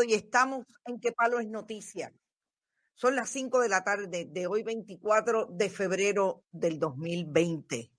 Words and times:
Y 0.00 0.14
estamos 0.14 0.64
en 0.86 0.98
Que 0.98 1.12
Palo 1.12 1.38
es 1.38 1.46
Noticia. 1.48 2.14
Son 2.94 3.14
las 3.14 3.28
5 3.28 3.60
de 3.60 3.68
la 3.68 3.84
tarde 3.84 4.24
de 4.24 4.46
hoy 4.46 4.62
24 4.62 5.48
de 5.50 5.68
febrero 5.68 6.44
del 6.50 6.78
2020. 6.78 7.92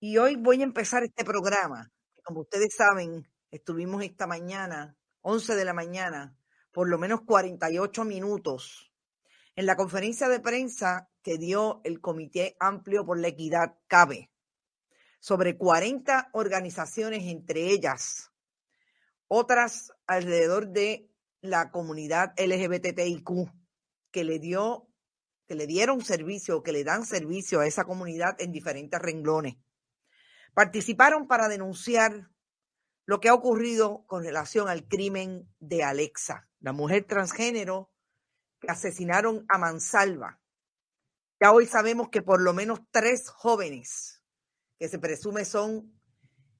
Y 0.00 0.18
hoy 0.18 0.36
voy 0.36 0.60
a 0.60 0.64
empezar 0.64 1.02
este 1.02 1.24
programa. 1.24 1.90
Como 2.22 2.40
ustedes 2.40 2.74
saben, 2.76 3.26
estuvimos 3.50 4.04
esta 4.04 4.26
mañana, 4.26 4.94
11 5.22 5.56
de 5.56 5.64
la 5.64 5.72
mañana, 5.72 6.36
por 6.70 6.86
lo 6.90 6.98
menos 6.98 7.22
48 7.22 8.04
minutos, 8.04 8.92
en 9.56 9.64
la 9.64 9.76
conferencia 9.76 10.28
de 10.28 10.40
prensa 10.40 11.08
que 11.22 11.38
dio 11.38 11.80
el 11.84 12.02
Comité 12.02 12.56
Amplio 12.60 13.06
por 13.06 13.18
la 13.18 13.28
Equidad 13.28 13.78
CABE 13.86 14.30
sobre 15.18 15.56
40 15.56 16.28
organizaciones, 16.34 17.24
entre 17.24 17.70
ellas 17.70 18.30
otras 19.28 19.93
alrededor 20.06 20.68
de 20.68 21.10
la 21.40 21.70
comunidad 21.70 22.32
LGBTIQ 22.38 23.50
que 24.10 24.24
le 24.24 24.38
dio, 24.38 24.88
que 25.46 25.54
le 25.54 25.66
dieron 25.66 26.04
servicio, 26.04 26.62
que 26.62 26.72
le 26.72 26.84
dan 26.84 27.04
servicio 27.04 27.60
a 27.60 27.66
esa 27.66 27.84
comunidad 27.84 28.40
en 28.40 28.52
diferentes 28.52 29.00
renglones. 29.00 29.56
Participaron 30.54 31.26
para 31.26 31.48
denunciar 31.48 32.30
lo 33.06 33.20
que 33.20 33.28
ha 33.28 33.34
ocurrido 33.34 34.04
con 34.06 34.24
relación 34.24 34.68
al 34.68 34.86
crimen 34.86 35.52
de 35.58 35.82
Alexa, 35.82 36.48
la 36.60 36.72
mujer 36.72 37.04
transgénero 37.04 37.92
que 38.60 38.70
asesinaron 38.70 39.44
a 39.48 39.58
mansalva. 39.58 40.40
Ya 41.40 41.52
hoy 41.52 41.66
sabemos 41.66 42.08
que 42.08 42.22
por 42.22 42.40
lo 42.40 42.54
menos 42.54 42.80
tres 42.90 43.28
jóvenes, 43.28 44.22
que 44.78 44.88
se 44.88 44.98
presume 44.98 45.44
son, 45.44 45.92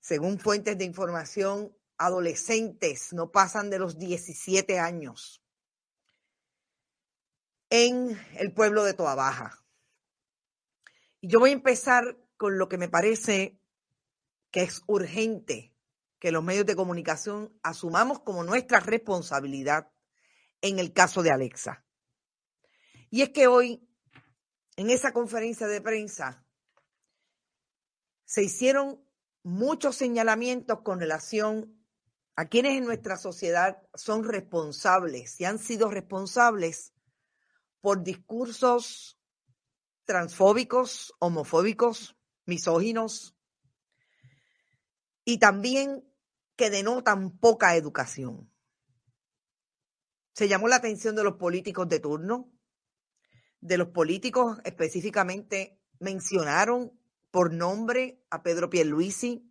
según 0.00 0.38
fuentes 0.38 0.76
de 0.76 0.84
información, 0.84 1.74
adolescentes, 1.98 3.12
no 3.12 3.30
pasan 3.30 3.70
de 3.70 3.78
los 3.78 3.98
17 3.98 4.78
años, 4.78 5.42
en 7.70 8.18
el 8.34 8.52
pueblo 8.52 8.84
de 8.84 8.94
Toa 8.94 9.14
Baja. 9.14 9.64
Y 11.20 11.28
yo 11.28 11.40
voy 11.40 11.50
a 11.50 11.54
empezar 11.54 12.16
con 12.36 12.58
lo 12.58 12.68
que 12.68 12.78
me 12.78 12.88
parece 12.88 13.58
que 14.50 14.62
es 14.62 14.82
urgente 14.86 15.74
que 16.18 16.32
los 16.32 16.42
medios 16.42 16.66
de 16.66 16.76
comunicación 16.76 17.58
asumamos 17.62 18.20
como 18.20 18.42
nuestra 18.42 18.80
responsabilidad 18.80 19.92
en 20.60 20.78
el 20.78 20.92
caso 20.92 21.22
de 21.22 21.30
Alexa. 21.30 21.84
Y 23.10 23.22
es 23.22 23.30
que 23.30 23.46
hoy, 23.46 23.88
en 24.76 24.90
esa 24.90 25.12
conferencia 25.12 25.66
de 25.66 25.80
prensa, 25.80 26.46
se 28.24 28.42
hicieron 28.42 29.04
muchos 29.42 29.96
señalamientos 29.96 30.80
con 30.82 30.98
relación 30.98 31.85
a 32.36 32.46
quienes 32.46 32.76
en 32.76 32.84
nuestra 32.84 33.16
sociedad 33.16 33.82
son 33.94 34.22
responsables 34.24 35.40
y 35.40 35.46
han 35.46 35.58
sido 35.58 35.90
responsables 35.90 36.92
por 37.80 38.02
discursos 38.02 39.18
transfóbicos, 40.04 41.14
homofóbicos, 41.18 42.16
misóginos 42.44 43.36
y 45.24 45.38
también 45.38 46.04
que 46.56 46.70
denotan 46.70 47.38
poca 47.38 47.74
educación. 47.74 48.52
Se 50.32 50.48
llamó 50.48 50.68
la 50.68 50.76
atención 50.76 51.16
de 51.16 51.24
los 51.24 51.36
políticos 51.36 51.88
de 51.88 52.00
turno, 52.00 52.52
de 53.60 53.78
los 53.78 53.88
políticos 53.88 54.58
específicamente 54.64 55.80
mencionaron 55.98 56.92
por 57.30 57.52
nombre 57.52 58.22
a 58.30 58.42
Pedro 58.42 58.68
Pierluisi, 58.68 59.50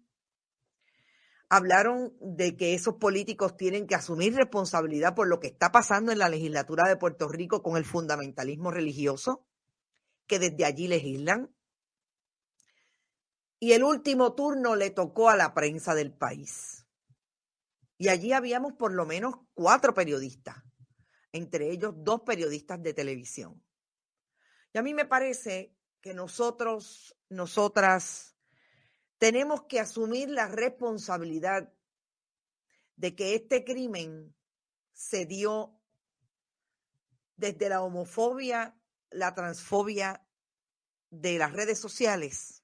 hablaron 1.50 2.16
de 2.20 2.56
que 2.58 2.74
esos 2.74 2.96
políticos 2.96 3.56
tienen 3.58 3.88
que 3.88 3.96
asumir 3.96 4.36
responsabilidad 4.36 5.16
por 5.16 5.28
lo 5.28 5.40
que 5.40 5.48
está 5.48 5.72
pasando 5.72 6.12
en 6.12 6.20
la 6.20 6.30
legislatura 6.30 6.88
de 6.88 6.98
Puerto 6.98 7.28
Rico 7.28 7.62
con 7.62 7.78
el 7.78 7.86
fundamentalismo 7.86 8.72
religioso, 8.72 9.46
que 10.28 10.40
desde 10.40 10.66
allí 10.66 10.88
legislan. 10.88 11.56
Y 13.60 13.74
el 13.74 13.84
último 13.84 14.34
turno 14.34 14.76
le 14.76 14.90
tocó 14.90 15.30
a 15.30 15.36
la 15.36 15.54
prensa 15.54 15.96
del 15.96 16.14
país. 16.14 16.86
Y 17.98 18.10
allí 18.10 18.34
habíamos 18.34 18.74
por 18.74 18.92
lo 18.92 19.06
menos 19.06 19.36
cuatro 19.54 19.94
periodistas, 19.94 20.58
entre 21.32 21.72
ellos 21.72 21.94
dos 21.98 22.22
periodistas 22.22 22.82
de 22.84 22.94
televisión. 22.94 23.64
Y 24.74 24.78
a 24.78 24.82
mí 24.82 24.94
me 24.94 25.06
parece 25.06 25.74
que 26.02 26.14
nosotros, 26.14 27.16
nosotras, 27.30 28.34
tenemos 29.18 29.64
que 29.64 29.80
asumir 29.80 30.30
la 30.30 30.48
responsabilidad 30.48 31.74
de 32.96 33.16
que 33.16 33.36
este 33.36 33.64
crimen 33.64 34.36
se 34.94 35.26
dio 35.26 35.79
desde 37.35 37.70
la 37.70 37.82
homofobia, 37.82 38.79
la 39.09 39.35
transfobia 39.35 40.26
de 41.09 41.38
las 41.38 41.53
redes 41.53 41.79
sociales, 41.79 42.64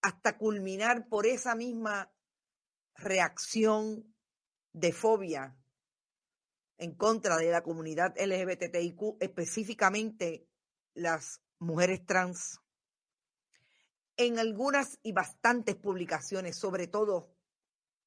hasta 0.00 0.38
culminar 0.38 1.08
por 1.08 1.26
esa 1.26 1.54
misma 1.54 2.12
reacción 2.96 4.14
de 4.72 4.92
fobia 4.92 5.56
en 6.78 6.94
contra 6.94 7.36
de 7.36 7.50
la 7.50 7.62
comunidad 7.62 8.14
LGBTIQ, 8.18 9.16
específicamente 9.20 10.48
las 10.94 11.40
mujeres 11.58 12.04
trans 12.04 12.60
en 14.16 14.38
algunas 14.38 14.98
y 15.02 15.12
bastantes 15.12 15.76
publicaciones, 15.76 16.56
sobre 16.56 16.86
todo 16.86 17.34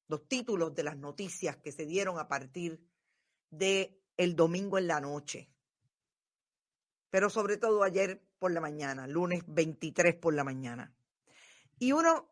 los 0.08 0.26
títulos 0.26 0.74
de 0.74 0.82
las 0.82 0.96
noticias 0.96 1.56
que 1.58 1.72
se 1.72 1.84
dieron 1.84 2.18
a 2.18 2.28
partir 2.28 2.80
de 3.50 4.00
el 4.16 4.34
domingo 4.34 4.78
en 4.78 4.86
la 4.86 5.00
noche. 5.00 5.50
Pero 7.10 7.30
sobre 7.30 7.56
todo 7.56 7.82
ayer 7.82 8.22
por 8.38 8.52
la 8.52 8.60
mañana, 8.60 9.06
lunes 9.06 9.42
23 9.46 10.16
por 10.16 10.34
la 10.34 10.44
mañana. 10.44 10.94
Y 11.78 11.92
uno 11.92 12.28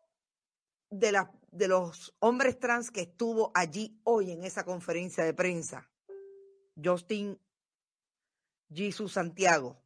de, 0.89 1.25
de 1.51 1.67
los 1.67 2.15
hombres 2.19 2.59
trans 2.59 2.91
que 2.91 3.01
estuvo 3.01 3.51
allí 3.53 3.99
hoy 4.03 4.31
en 4.31 4.43
esa 4.43 4.63
conferencia 4.63 5.23
de 5.23 5.33
prensa, 5.33 5.89
Justin 6.81 7.39
Jesus 8.69 9.13
Santiago, 9.13 9.81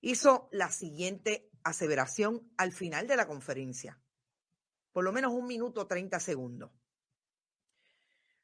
hizo 0.00 0.48
la 0.52 0.70
siguiente 0.70 1.49
aseveración 1.64 2.52
al 2.56 2.72
final 2.72 3.06
de 3.06 3.16
la 3.16 3.26
conferencia, 3.26 4.00
por 4.92 5.04
lo 5.04 5.12
menos 5.12 5.32
un 5.32 5.46
minuto 5.46 5.86
30 5.86 6.18
segundos. 6.20 6.70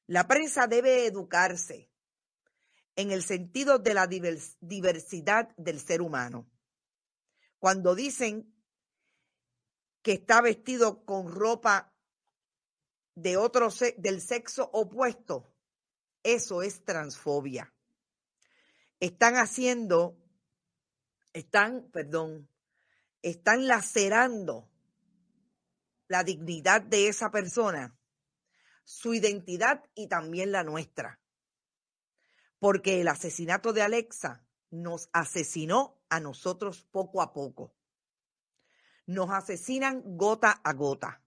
La 0.06 0.28
prensa 0.28 0.66
debe 0.66 1.06
educarse 1.06 1.90
en 2.94 3.10
el 3.10 3.22
sentido 3.22 3.78
de 3.78 3.94
la 3.94 4.06
diversidad 4.06 5.54
del 5.56 5.80
ser 5.80 6.00
humano. 6.00 6.48
Cuando 7.58 7.94
dicen 7.94 8.54
que 10.02 10.12
está 10.12 10.40
vestido 10.40 11.04
con 11.04 11.30
ropa 11.30 11.92
de 13.16 13.36
otro 13.36 13.68
del 13.96 14.20
sexo 14.20 14.70
opuesto, 14.72 15.52
eso 16.22 16.62
es 16.62 16.84
transfobia. 16.84 17.74
Están 19.00 19.34
haciendo, 19.34 20.16
están, 21.32 21.90
perdón, 21.90 22.48
están 23.30 23.66
lacerando 23.66 24.70
la 26.06 26.22
dignidad 26.22 26.80
de 26.80 27.08
esa 27.08 27.32
persona, 27.32 27.98
su 28.84 29.14
identidad 29.14 29.82
y 29.96 30.06
también 30.06 30.52
la 30.52 30.62
nuestra. 30.62 31.20
Porque 32.60 33.00
el 33.00 33.08
asesinato 33.08 33.72
de 33.72 33.82
Alexa 33.82 34.46
nos 34.70 35.08
asesinó 35.12 36.00
a 36.08 36.20
nosotros 36.20 36.86
poco 36.92 37.20
a 37.20 37.32
poco. 37.32 37.74
Nos 39.06 39.30
asesinan 39.30 40.02
gota 40.16 40.52
a 40.52 40.72
gota. 40.72 41.20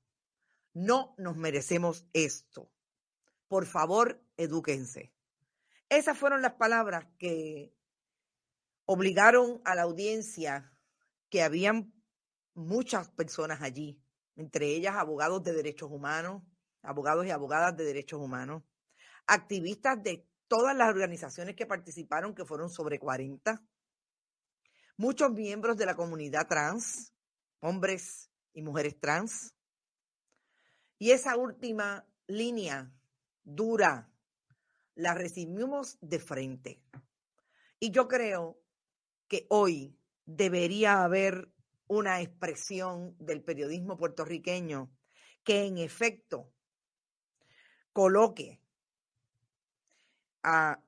No 0.73 1.15
nos 1.17 1.35
merecemos 1.35 2.07
esto. 2.13 2.71
Por 3.49 3.65
favor, 3.65 4.23
edúquense. 4.37 5.11
Esas 5.89 6.17
fueron 6.17 6.41
las 6.41 6.53
palabras 6.53 7.07
que 7.17 7.75
obligaron 8.85 9.61
a 9.65 9.75
la 9.75 9.81
audiencia, 9.81 10.71
que 11.29 11.41
habían 11.41 11.93
muchas 12.53 13.09
personas 13.09 13.61
allí, 13.61 14.01
entre 14.35 14.67
ellas 14.67 14.95
abogados 14.95 15.43
de 15.43 15.53
derechos 15.53 15.89
humanos, 15.91 16.43
abogados 16.81 17.25
y 17.25 17.31
abogadas 17.31 17.75
de 17.77 17.83
derechos 17.83 18.19
humanos, 18.19 18.63
activistas 19.27 20.01
de 20.01 20.27
todas 20.47 20.75
las 20.75 20.89
organizaciones 20.89 21.55
que 21.55 21.65
participaron, 21.65 22.33
que 22.33 22.45
fueron 22.45 22.69
sobre 22.69 22.99
40, 22.99 23.63
muchos 24.97 25.31
miembros 25.31 25.77
de 25.77 25.85
la 25.85 25.95
comunidad 25.95 26.47
trans, 26.47 27.13
hombres 27.61 28.31
y 28.53 28.61
mujeres 28.61 28.99
trans. 28.99 29.53
Y 30.97 31.11
esa 31.11 31.37
última 31.37 32.05
línea 32.27 32.91
dura 33.43 34.11
la 34.95 35.13
recibimos 35.13 35.97
de 36.01 36.19
frente. 36.19 36.83
Y 37.79 37.91
yo 37.91 38.07
creo 38.07 38.61
que 39.27 39.45
hoy 39.49 39.98
debería 40.35 41.03
haber 41.03 41.49
una 41.87 42.21
expresión 42.21 43.15
del 43.19 43.43
periodismo 43.43 43.97
puertorriqueño 43.97 44.91
que 45.43 45.65
en 45.65 45.79
efecto 45.79 46.53
coloque 47.93 48.61
a 50.43 50.79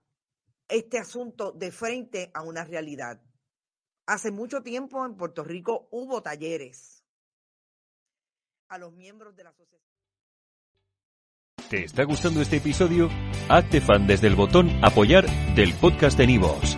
este 0.68 1.00
asunto 1.00 1.52
de 1.52 1.72
frente 1.72 2.32
a 2.34 2.44
una 2.44 2.64
realidad. 2.64 3.22
Hace 4.06 4.32
mucho 4.32 4.62
tiempo 4.62 5.06
en 5.06 5.18
Puerto 5.18 5.44
Rico 5.44 5.88
hubo 5.92 6.22
talleres 6.22 7.04
a 8.68 8.78
los 8.78 8.94
miembros 8.94 9.36
de 9.36 9.44
la 9.44 9.50
asociación. 9.50 9.82
¿Te 11.70 11.84
está 11.86 12.04
gustando 12.04 12.42
este 12.42 12.58
episodio? 12.58 13.10
Hazte 13.50 13.82
fan 13.82 14.06
desde 14.06 14.28
el 14.28 14.36
botón 14.36 14.70
apoyar 14.84 15.26
del 15.56 15.74
podcast 15.74 16.18
de 16.18 16.28
Nivos. 16.28 16.78